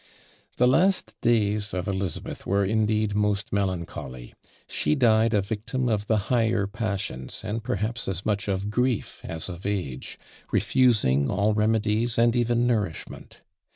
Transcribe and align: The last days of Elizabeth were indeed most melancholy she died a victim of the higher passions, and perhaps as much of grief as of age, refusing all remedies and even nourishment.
The 0.57 0.67
last 0.67 1.15
days 1.21 1.75
of 1.75 1.87
Elizabeth 1.87 2.47
were 2.47 2.65
indeed 2.65 3.13
most 3.13 3.53
melancholy 3.53 4.33
she 4.67 4.95
died 4.95 5.31
a 5.35 5.43
victim 5.43 5.87
of 5.87 6.07
the 6.07 6.17
higher 6.33 6.65
passions, 6.65 7.43
and 7.43 7.63
perhaps 7.63 8.07
as 8.07 8.25
much 8.25 8.47
of 8.47 8.71
grief 8.71 9.21
as 9.23 9.47
of 9.47 9.63
age, 9.63 10.17
refusing 10.51 11.29
all 11.29 11.53
remedies 11.53 12.17
and 12.17 12.35
even 12.35 12.65
nourishment. 12.65 13.41